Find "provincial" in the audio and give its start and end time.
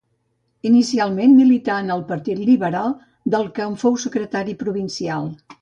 4.65-5.33